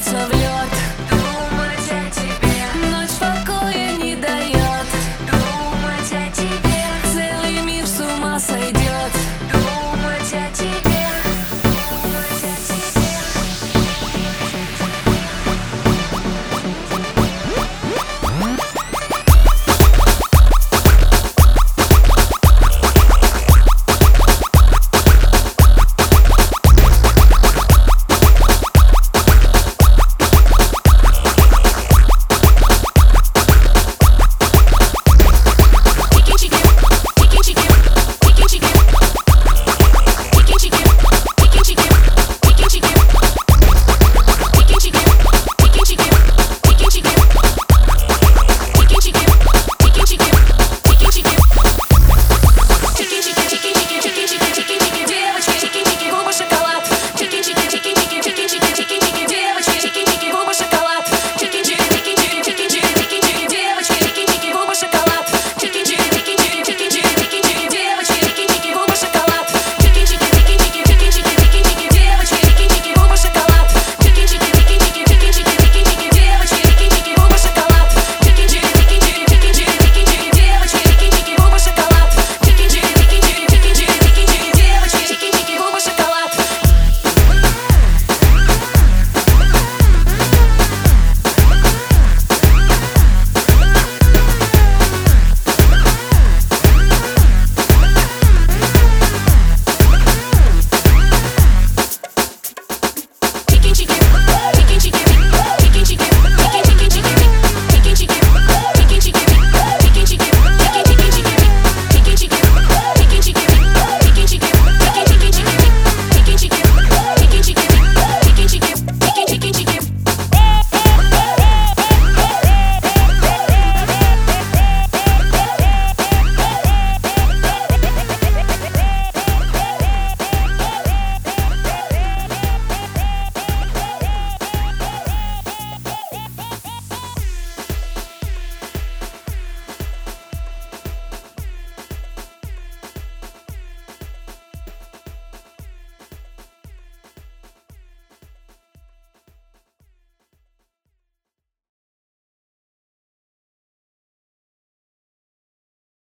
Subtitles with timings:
[0.00, 0.39] streets of